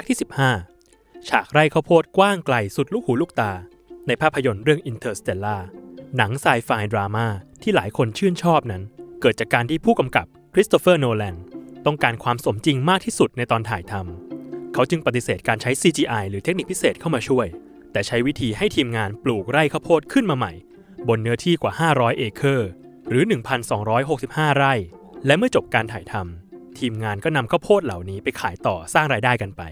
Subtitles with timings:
[0.00, 0.18] กต์ที่
[0.72, 3.52] 15 ฉากไร่ข้าวโพดกว้างไกลสุดลูกหูลูกตา
[4.06, 5.60] ในภาพยนตร์เรื่อง Interstellar
[6.16, 7.26] หนังไซไฟดราม่า
[7.62, 8.82] ที่หลายคนชื่นชอบนั้น
[9.20, 11.36] เกิดจากการที่ผู้กำกับคริสโตเฟอร์โนแลน
[11.86, 17.46] ต้องการความสมจริงมากที่สุดในตอนถ่ายทำเขาจึงปฏิเสธการใช้ CGI หรือเทคนิคพิเศษเข้ามาช่วย
[17.92, 20.52] แต่ใช้วิธีให้ทีมงานปลูกไร่ข้าวโพดขึ้นมาใหม่
[21.08, 22.68] บนเนื้อที่กว่า 500 เอเคอร์
[23.08, 23.24] หรือ
[23.90, 24.74] 1,265 ไร่
[25.26, 29.62] และเมื่อจบการถ่ายทำทีมงานก็นำข้าวโพดเหล่านี้ไปขายต่อสร้างรายได้กันไป